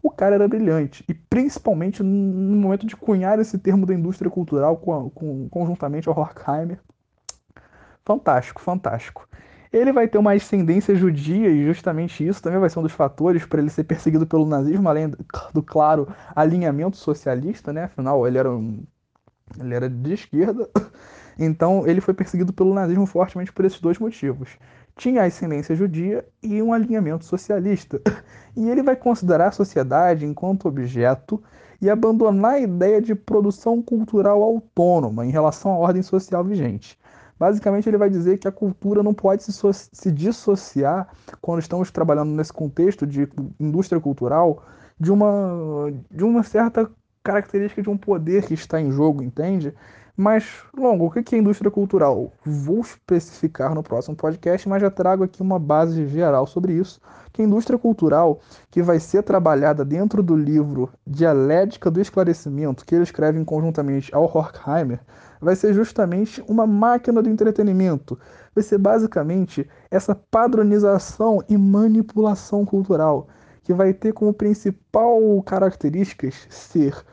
o 0.03 0.11
cara 0.11 0.35
era 0.37 0.47
brilhante. 0.49 1.05
E 1.09 1.15
principalmente 1.15 2.03
no 2.03 2.57
momento 2.57 2.87
de 2.87 2.97
cunhar 2.97 3.39
esse 3.39 3.59
termo 3.59 3.87
da 3.87 3.95
indústria 3.95 4.31
cultural 4.31 4.77
com, 4.77 5.11
com, 5.11 5.49
conjuntamente 5.49 6.09
ao 6.09 6.19
Horkheimer. 6.19 6.79
Fantástico, 8.05 8.61
fantástico. 8.61 9.27
Ele 9.76 9.93
vai 9.93 10.07
ter 10.09 10.19
uma 10.19 10.33
ascendência 10.33 10.95
judia 10.95 11.49
e 11.50 11.64
justamente 11.64 12.26
isso 12.26 12.43
também 12.43 12.61
vai 12.61 12.71
ser 12.71 12.78
um 12.78 12.83
dos 12.83 12.93
fatores 12.93 13.45
para 13.45 13.61
ele 13.61 13.71
ser 13.71 13.85
perseguido 13.85 14.26
pelo 14.26 14.47
nazismo, 14.47 14.88
além 14.88 15.11
do, 15.52 15.62
claro, 15.62 16.09
alinhamento 16.35 16.97
socialista, 16.97 17.73
né? 17.73 17.85
Afinal, 17.85 18.26
ele 18.26 18.38
era, 18.38 18.50
um, 18.50 18.85
ele 19.59 19.75
era 19.75 19.88
de 19.88 20.12
esquerda. 20.12 20.69
Então, 21.37 21.85
ele 21.85 22.00
foi 22.00 22.14
perseguido 22.14 22.52
pelo 22.52 22.73
nazismo 22.73 23.07
fortemente 23.07 23.52
por 23.52 23.64
esses 23.64 23.81
dois 23.81 23.99
motivos 23.99 24.57
tinha 24.97 25.25
ascendência 25.25 25.75
judia 25.75 26.25
e 26.43 26.62
um 26.62 26.73
alinhamento 26.73 27.25
socialista. 27.25 28.00
E 28.57 28.71
ele 28.71 28.85
vai 28.85 28.95
considerar 28.95 29.49
a 29.49 29.50
sociedade 29.50 30.25
enquanto 30.25 30.69
objeto 30.69 31.43
e 31.83 31.90
abandonar 31.90 32.52
a 32.52 32.61
ideia 32.61 33.02
de 33.02 33.12
produção 33.12 33.83
cultural 33.83 34.40
autônoma 34.45 35.26
em 35.26 35.31
relação 35.31 35.73
à 35.73 35.76
ordem 35.76 36.02
social 36.04 36.45
vigente. 36.45 36.97
Basicamente, 37.38 37.88
ele 37.88 37.99
vai 37.99 38.09
dizer 38.09 38.38
que 38.38 38.47
a 38.47 38.53
cultura 38.53 39.03
não 39.03 39.12
pode 39.12 39.43
se, 39.43 39.53
so 39.53 39.73
se 39.73 40.11
dissociar, 40.12 41.09
quando 41.41 41.61
estamos 41.61 41.91
trabalhando 41.91 42.31
nesse 42.31 42.53
contexto 42.53 43.07
de 43.07 43.29
indústria 43.59 44.00
cultural, 44.00 44.62
de 44.99 45.11
uma, 45.11 45.93
de 46.11 46.25
uma 46.25 46.43
certa 46.43 46.88
característica 47.23 47.83
de 47.83 47.91
um 47.91 47.97
poder 47.97 48.45
que 48.47 48.55
está 48.55 48.81
em 48.81 48.91
jogo, 48.93 49.23
entende? 49.23 49.75
Mas, 50.16 50.62
Longo, 50.76 51.06
o 51.06 51.11
que 51.11 51.35
é 51.35 51.38
indústria 51.38 51.73
cultural? 51.73 52.33
Vou 52.44 52.80
especificar 52.80 53.75
no 53.75 53.83
próximo 53.83 54.14
podcast, 54.14 54.68
mas 54.68 54.80
já 54.80 54.88
trago 54.88 55.25
aqui 55.25 55.42
uma 55.42 55.59
base 55.59 56.06
geral 56.06 56.47
sobre 56.47 56.73
isso. 56.73 57.00
Que 57.33 57.42
a 57.42 57.44
indústria 57.44 57.76
cultural, 57.76 58.38
que 58.71 58.80
vai 58.80 59.00
ser 59.00 59.25
trabalhada 59.25 59.85
dentro 59.85 60.23
do 60.23 60.37
livro 60.37 60.88
Dialética 61.04 61.90
do 61.90 62.00
Esclarecimento, 62.00 62.85
que 62.85 62.94
ele 62.94 63.02
escreve 63.02 63.44
conjuntamente 63.44 64.14
ao 64.14 64.23
Horkheimer, 64.23 65.00
vai 65.40 65.56
ser 65.56 65.75
justamente 65.75 66.44
uma 66.47 66.64
máquina 66.64 67.21
do 67.21 67.28
entretenimento. 67.28 68.16
Vai 68.54 68.62
ser 68.62 68.78
basicamente 68.78 69.68
essa 69.90 70.14
padronização 70.14 71.42
e 71.49 71.59
manipulação 71.59 72.64
cultural, 72.64 73.26
que 73.64 73.75
vai 73.75 73.92
ter 73.92 74.12
como 74.12 74.33
principal 74.33 75.42
características 75.42 76.47
ser 76.49 77.04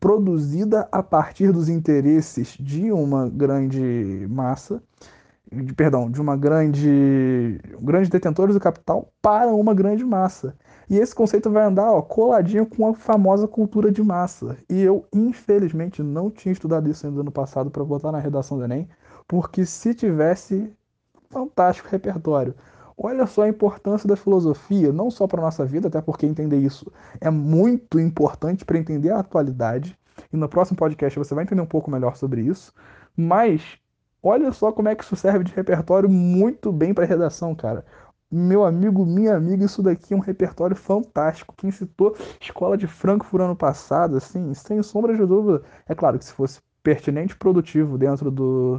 produzida 0.00 0.88
a 0.90 1.02
partir 1.02 1.52
dos 1.52 1.68
interesses 1.68 2.56
de 2.58 2.90
uma 2.90 3.28
grande 3.28 4.26
massa, 4.30 4.82
de, 5.52 5.74
perdão, 5.74 6.10
de 6.10 6.20
uma 6.20 6.36
grande, 6.36 7.60
grandes 7.80 8.08
detentores 8.08 8.54
do 8.54 8.60
capital 8.60 9.12
para 9.20 9.48
uma 9.52 9.74
grande 9.74 10.04
massa. 10.04 10.56
E 10.88 10.96
esse 10.96 11.14
conceito 11.14 11.50
vai 11.50 11.64
andar 11.64 11.92
ó, 11.92 12.00
coladinho 12.02 12.66
com 12.66 12.88
a 12.88 12.94
famosa 12.94 13.46
cultura 13.46 13.92
de 13.92 14.02
massa. 14.02 14.56
E 14.68 14.80
eu, 14.80 15.04
infelizmente, 15.12 16.02
não 16.02 16.30
tinha 16.30 16.52
estudado 16.52 16.88
isso 16.90 17.06
ainda 17.06 17.22
no 17.22 17.30
passado 17.30 17.70
para 17.70 17.84
botar 17.84 18.10
na 18.10 18.18
redação 18.18 18.58
do 18.58 18.64
Enem, 18.64 18.88
porque 19.28 19.66
se 19.66 19.94
tivesse, 19.94 20.72
fantástico 21.30 21.88
repertório. 21.88 22.54
Olha 23.02 23.26
só 23.26 23.44
a 23.44 23.48
importância 23.48 24.06
da 24.06 24.14
filosofia, 24.14 24.92
não 24.92 25.10
só 25.10 25.26
para 25.26 25.40
a 25.40 25.44
nossa 25.44 25.64
vida, 25.64 25.88
até 25.88 26.02
porque 26.02 26.26
entender 26.26 26.58
isso 26.58 26.92
é 27.18 27.30
muito 27.30 27.98
importante 27.98 28.62
para 28.62 28.76
entender 28.76 29.08
a 29.08 29.20
atualidade. 29.20 29.96
E 30.30 30.36
no 30.36 30.46
próximo 30.50 30.76
podcast 30.76 31.18
você 31.18 31.34
vai 31.34 31.44
entender 31.44 31.62
um 31.62 31.66
pouco 31.66 31.90
melhor 31.90 32.14
sobre 32.14 32.42
isso. 32.42 32.74
Mas 33.16 33.78
olha 34.22 34.52
só 34.52 34.70
como 34.70 34.90
é 34.90 34.94
que 34.94 35.02
isso 35.02 35.16
serve 35.16 35.44
de 35.44 35.52
repertório 35.54 36.10
muito 36.10 36.70
bem 36.70 36.92
para 36.92 37.06
redação, 37.06 37.54
cara. 37.54 37.86
Meu 38.30 38.66
amigo, 38.66 39.06
minha 39.06 39.34
amiga, 39.34 39.64
isso 39.64 39.82
daqui 39.82 40.12
é 40.12 40.16
um 40.16 40.20
repertório 40.20 40.76
fantástico. 40.76 41.54
Quem 41.56 41.70
citou 41.70 42.14
Escola 42.38 42.76
de 42.76 42.86
Frankfurt 42.86 43.42
ano 43.42 43.56
passado, 43.56 44.18
assim, 44.18 44.52
sem 44.52 44.82
sombra 44.82 45.16
de 45.16 45.24
dúvida. 45.24 45.62
É 45.88 45.94
claro 45.94 46.18
que 46.18 46.24
se 46.26 46.34
fosse 46.34 46.60
pertinente 46.82 47.32
e 47.32 47.38
produtivo 47.38 47.96
dentro 47.96 48.30
do, 48.30 48.78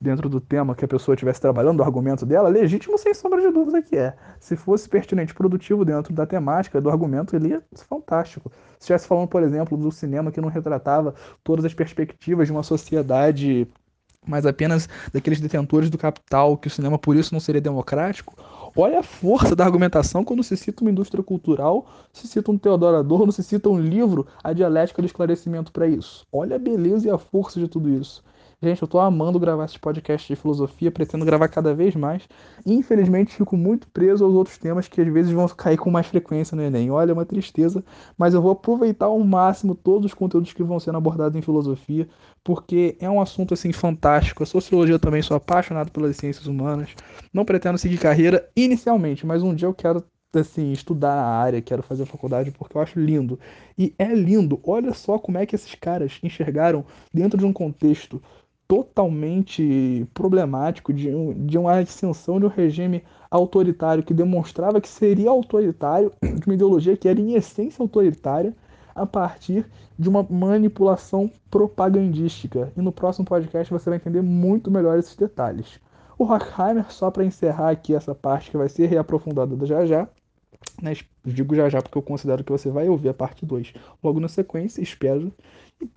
dentro 0.00 0.28
do 0.28 0.40
tema 0.40 0.74
que 0.74 0.84
a 0.84 0.88
pessoa 0.88 1.14
estivesse 1.14 1.40
trabalhando, 1.40 1.78
do 1.78 1.82
argumento 1.82 2.24
dela, 2.24 2.48
legítimo 2.48 2.96
sem 2.96 3.12
sombra 3.12 3.40
de 3.40 3.50
dúvida 3.50 3.82
que 3.82 3.96
é. 3.96 4.14
Se 4.38 4.56
fosse 4.56 4.88
pertinente 4.88 5.34
produtivo 5.34 5.84
dentro 5.84 6.12
da 6.12 6.26
temática, 6.26 6.80
do 6.80 6.88
argumento, 6.88 7.36
ele 7.36 7.60
ser 7.74 7.84
fantástico. 7.84 8.50
Se 8.78 8.84
estivesse 8.84 9.06
falando, 9.06 9.28
por 9.28 9.42
exemplo, 9.42 9.76
do 9.76 9.90
cinema 9.92 10.32
que 10.32 10.40
não 10.40 10.48
retratava 10.48 11.14
todas 11.44 11.64
as 11.64 11.74
perspectivas 11.74 12.46
de 12.46 12.52
uma 12.52 12.62
sociedade, 12.62 13.68
mas 14.26 14.46
apenas 14.46 14.88
daqueles 15.12 15.40
detentores 15.40 15.90
do 15.90 15.98
capital, 15.98 16.56
que 16.56 16.68
o 16.68 16.70
cinema 16.70 16.98
por 16.98 17.16
isso 17.16 17.34
não 17.34 17.40
seria 17.40 17.60
democrático, 17.60 18.34
Olha 18.76 19.00
a 19.00 19.02
força 19.02 19.56
da 19.56 19.64
argumentação 19.64 20.24
quando 20.24 20.44
se 20.44 20.56
cita 20.56 20.82
uma 20.82 20.90
indústria 20.90 21.24
cultural, 21.24 21.86
se 22.12 22.28
cita 22.28 22.52
um 22.52 22.58
Teodoro 22.58 22.96
Adorno, 22.96 23.32
se 23.32 23.42
cita 23.42 23.68
um 23.68 23.80
livro, 23.80 24.26
a 24.44 24.52
dialética 24.52 25.02
do 25.02 25.06
esclarecimento 25.06 25.72
para 25.72 25.88
isso. 25.88 26.24
Olha 26.32 26.54
a 26.54 26.58
beleza 26.58 27.08
e 27.08 27.10
a 27.10 27.18
força 27.18 27.58
de 27.58 27.66
tudo 27.66 27.88
isso. 27.88 28.22
Gente, 28.62 28.82
eu 28.82 28.88
tô 28.88 28.98
amando 28.98 29.40
gravar 29.40 29.64
esse 29.64 29.78
podcast 29.78 30.28
de 30.28 30.38
filosofia, 30.38 30.90
pretendo 30.90 31.24
gravar 31.24 31.48
cada 31.48 31.74
vez 31.74 31.96
mais. 31.96 32.28
Infelizmente, 32.66 33.34
fico 33.34 33.56
muito 33.56 33.88
preso 33.88 34.22
aos 34.22 34.34
outros 34.34 34.58
temas 34.58 34.86
que 34.86 35.00
às 35.00 35.08
vezes 35.10 35.32
vão 35.32 35.48
cair 35.48 35.78
com 35.78 35.90
mais 35.90 36.06
frequência 36.06 36.54
no 36.54 36.62
Enem. 36.62 36.90
Olha, 36.90 37.10
é 37.10 37.14
uma 37.14 37.24
tristeza, 37.24 37.82
mas 38.18 38.34
eu 38.34 38.42
vou 38.42 38.50
aproveitar 38.50 39.06
ao 39.06 39.18
máximo 39.20 39.74
todos 39.74 40.04
os 40.04 40.14
conteúdos 40.14 40.52
que 40.52 40.62
vão 40.62 40.78
sendo 40.78 40.98
abordados 40.98 41.38
em 41.38 41.40
filosofia, 41.40 42.06
porque 42.44 42.98
é 43.00 43.08
um 43.08 43.22
assunto 43.22 43.54
assim 43.54 43.72
fantástico. 43.72 44.42
A 44.42 44.46
sociologia 44.46 44.98
também 44.98 45.22
sou 45.22 45.38
apaixonado 45.38 45.90
pelas 45.90 46.14
ciências 46.18 46.46
humanas. 46.46 46.90
Não 47.32 47.46
pretendo 47.46 47.78
seguir 47.78 47.96
carreira 47.96 48.46
inicialmente, 48.54 49.24
mas 49.24 49.42
um 49.42 49.54
dia 49.54 49.68
eu 49.68 49.74
quero 49.74 50.04
assim, 50.38 50.70
estudar 50.70 51.14
a 51.14 51.26
área, 51.26 51.60
quero 51.60 51.82
fazer 51.82 52.04
a 52.04 52.06
faculdade 52.06 52.50
porque 52.52 52.76
eu 52.76 52.80
acho 52.80 53.00
lindo. 53.00 53.38
E 53.76 53.94
é 53.98 54.14
lindo. 54.14 54.60
Olha 54.62 54.92
só 54.92 55.18
como 55.18 55.38
é 55.38 55.46
que 55.46 55.54
esses 55.54 55.74
caras 55.74 56.18
enxergaram 56.22 56.84
dentro 57.12 57.38
de 57.38 57.44
um 57.44 57.52
contexto 57.52 58.22
totalmente 58.70 60.06
problemático 60.14 60.92
de, 60.92 61.12
um, 61.12 61.44
de 61.44 61.58
uma 61.58 61.80
ascensão 61.80 62.38
de 62.38 62.46
um 62.46 62.48
regime 62.48 63.02
autoritário 63.28 64.04
que 64.04 64.14
demonstrava 64.14 64.80
que 64.80 64.88
seria 64.88 65.28
autoritário, 65.28 66.12
de 66.22 66.46
uma 66.46 66.54
ideologia 66.54 66.96
que 66.96 67.08
era 67.08 67.20
em 67.20 67.34
essência 67.34 67.82
autoritária, 67.82 68.54
a 68.94 69.04
partir 69.04 69.66
de 69.98 70.08
uma 70.08 70.22
manipulação 70.22 71.28
propagandística. 71.50 72.72
E 72.76 72.80
no 72.80 72.92
próximo 72.92 73.24
podcast 73.24 73.72
você 73.72 73.90
vai 73.90 73.96
entender 73.96 74.22
muito 74.22 74.70
melhor 74.70 74.96
esses 75.00 75.16
detalhes. 75.16 75.80
O 76.16 76.22
Horkheimer, 76.22 76.92
só 76.92 77.10
para 77.10 77.24
encerrar 77.24 77.70
aqui 77.70 77.92
essa 77.92 78.14
parte 78.14 78.52
que 78.52 78.56
vai 78.56 78.68
ser 78.68 78.86
reaprofundada 78.86 79.66
já 79.66 79.84
já, 79.84 80.08
né, 80.80 80.92
digo 81.24 81.56
já 81.56 81.68
já 81.68 81.82
porque 81.82 81.98
eu 81.98 82.02
considero 82.02 82.44
que 82.44 82.52
você 82.52 82.70
vai 82.70 82.88
ouvir 82.88 83.08
a 83.08 83.14
parte 83.14 83.44
2 83.44 83.72
logo 84.00 84.20
na 84.20 84.28
sequência, 84.28 84.80
espero, 84.80 85.32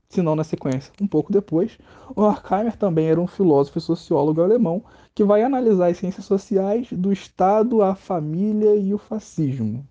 se 0.10 0.22
não 0.22 0.36
na 0.36 0.44
sequência, 0.44 0.94
um 1.02 1.08
pouco 1.08 1.32
depois. 1.32 1.78
O 2.16 2.22
Horkheimer 2.22 2.78
também 2.78 3.08
era 3.08 3.20
um 3.20 3.28
filósofo 3.28 3.78
e 3.78 3.82
sociólogo 3.82 4.42
alemão 4.42 4.84
que 5.14 5.24
vai 5.24 5.44
analisar 5.44 5.88
as 5.88 5.98
ciências 5.98 6.26
sociais 6.26 6.88
do 6.92 7.12
Estado, 7.12 7.82
a 7.82 7.96
família 7.96 8.76
e 8.76 8.94
o 8.94 8.98
fascismo. 8.98 9.88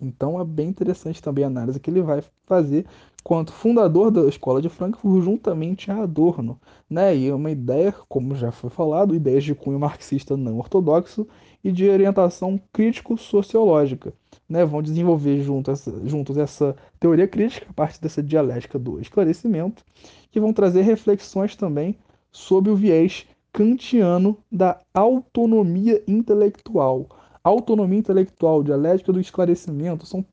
Então 0.00 0.40
é 0.40 0.44
bem 0.44 0.68
interessante 0.68 1.22
também 1.22 1.44
a 1.44 1.48
análise 1.48 1.78
que 1.78 1.90
ele 1.90 2.00
vai 2.00 2.22
fazer 2.46 2.86
quanto 3.22 3.52
fundador 3.52 4.10
da 4.10 4.22
escola 4.26 4.62
de 4.62 4.68
Frankfurt 4.68 5.22
juntamente 5.22 5.90
a 5.90 6.02
Adorno, 6.02 6.58
né? 6.88 7.14
E 7.14 7.28
é 7.28 7.34
uma 7.34 7.50
ideia, 7.50 7.94
como 8.08 8.34
já 8.34 8.50
foi 8.50 8.70
falado, 8.70 9.14
ideias 9.14 9.44
de 9.44 9.54
cunho 9.54 9.78
marxista 9.78 10.36
não 10.36 10.58
ortodoxo 10.58 11.28
e 11.62 11.70
de 11.70 11.88
orientação 11.88 12.58
crítico-sociológica, 12.72 14.14
né? 14.50 14.64
Vão 14.64 14.82
desenvolver 14.82 15.40
juntos, 15.42 15.84
juntos 16.04 16.36
essa 16.36 16.74
teoria 16.98 17.28
crítica 17.28 17.66
a 17.70 17.72
partir 17.72 18.00
dessa 18.00 18.20
dialética 18.20 18.76
do 18.78 19.00
esclarecimento, 19.00 19.84
que 20.32 20.40
vão 20.40 20.52
trazer 20.52 20.82
reflexões 20.82 21.54
também 21.54 21.96
sobre 22.32 22.70
o 22.70 22.76
viés 22.76 23.26
kantiano 23.52 24.36
da 24.50 24.80
autonomia 24.92 26.02
intelectual. 26.06 27.06
Autonomia 27.42 28.00
intelectual, 28.00 28.62
dialética 28.62 29.12
do 29.12 29.20
esclarecimento 29.20 30.04
são 30.04 30.24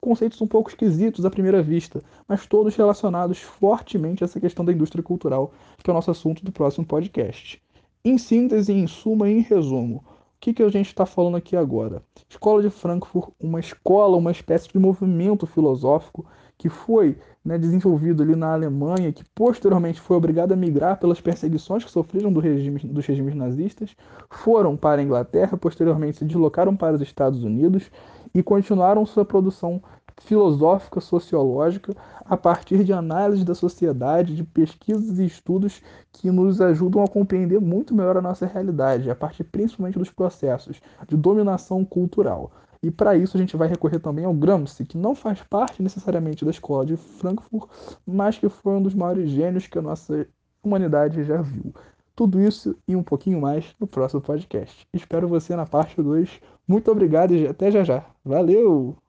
conceitos 0.00 0.40
um 0.40 0.46
pouco 0.46 0.70
esquisitos 0.70 1.24
à 1.24 1.30
primeira 1.30 1.62
vista, 1.62 2.02
mas 2.26 2.46
todos 2.46 2.74
relacionados 2.74 3.38
fortemente 3.38 4.22
a 4.22 4.26
essa 4.26 4.40
questão 4.40 4.64
da 4.64 4.72
indústria 4.72 5.02
cultural, 5.02 5.52
que 5.82 5.90
é 5.90 5.92
o 5.92 5.94
nosso 5.94 6.10
assunto 6.10 6.44
do 6.44 6.52
próximo 6.52 6.86
podcast. 6.86 7.60
Em 8.04 8.16
síntese, 8.16 8.72
em 8.72 8.86
suma 8.86 9.28
e 9.28 9.38
em 9.38 9.40
resumo, 9.40 10.04
o 10.38 10.40
que, 10.40 10.54
que 10.54 10.62
a 10.62 10.68
gente 10.68 10.86
está 10.86 11.04
falando 11.04 11.36
aqui 11.36 11.56
agora? 11.56 12.00
Escola 12.28 12.62
de 12.62 12.70
Frankfurt, 12.70 13.30
uma 13.40 13.58
escola, 13.58 14.16
uma 14.16 14.30
espécie 14.30 14.68
de 14.68 14.78
movimento 14.78 15.48
filosófico 15.48 16.24
que 16.56 16.68
foi 16.68 17.18
né, 17.44 17.58
desenvolvido 17.58 18.22
ali 18.22 18.36
na 18.36 18.52
Alemanha, 18.52 19.12
que 19.12 19.24
posteriormente 19.34 20.00
foi 20.00 20.16
obrigado 20.16 20.52
a 20.52 20.56
migrar 20.56 21.00
pelas 21.00 21.20
perseguições 21.20 21.84
que 21.84 21.90
sofreram 21.90 22.32
do 22.32 22.38
regime, 22.38 22.78
dos 22.78 23.04
regimes 23.04 23.34
nazistas, 23.34 23.96
foram 24.30 24.76
para 24.76 25.00
a 25.00 25.04
Inglaterra, 25.04 25.56
posteriormente 25.56 26.18
se 26.18 26.24
deslocaram 26.24 26.76
para 26.76 26.94
os 26.94 27.02
Estados 27.02 27.42
Unidos 27.42 27.90
e 28.32 28.40
continuaram 28.40 29.04
sua 29.04 29.24
produção 29.24 29.82
filosófica, 30.22 31.00
sociológica, 31.00 31.94
a 32.24 32.36
partir 32.36 32.84
de 32.84 32.92
análises 32.92 33.44
da 33.44 33.54
sociedade, 33.54 34.34
de 34.34 34.44
pesquisas 34.44 35.18
e 35.18 35.26
estudos 35.26 35.82
que 36.12 36.30
nos 36.30 36.60
ajudam 36.60 37.02
a 37.02 37.08
compreender 37.08 37.60
muito 37.60 37.94
melhor 37.94 38.16
a 38.16 38.22
nossa 38.22 38.46
realidade, 38.46 39.10
a 39.10 39.14
partir 39.14 39.44
principalmente 39.44 39.98
dos 39.98 40.10
processos 40.10 40.80
de 41.06 41.16
dominação 41.16 41.84
cultural. 41.84 42.50
E 42.82 42.90
para 42.90 43.16
isso 43.16 43.36
a 43.36 43.40
gente 43.40 43.56
vai 43.56 43.68
recorrer 43.68 43.98
também 43.98 44.24
ao 44.24 44.32
Gramsci, 44.32 44.84
que 44.84 44.96
não 44.96 45.14
faz 45.14 45.42
parte 45.42 45.82
necessariamente 45.82 46.44
da 46.44 46.50
escola 46.50 46.86
de 46.86 46.96
Frankfurt, 46.96 47.68
mas 48.06 48.38
que 48.38 48.48
foi 48.48 48.74
um 48.74 48.82
dos 48.82 48.94
maiores 48.94 49.30
gênios 49.30 49.66
que 49.66 49.78
a 49.78 49.82
nossa 49.82 50.26
humanidade 50.62 51.24
já 51.24 51.42
viu. 51.42 51.72
Tudo 52.14 52.40
isso 52.40 52.76
e 52.86 52.94
um 52.94 53.02
pouquinho 53.02 53.40
mais 53.40 53.74
no 53.80 53.86
próximo 53.86 54.20
podcast. 54.20 54.86
Espero 54.92 55.28
você 55.28 55.54
na 55.56 55.66
parte 55.66 56.00
2. 56.00 56.40
Muito 56.66 56.90
obrigado 56.90 57.34
e 57.34 57.46
até 57.46 57.70
já 57.70 57.84
já. 57.84 58.04
Valeu! 58.24 59.07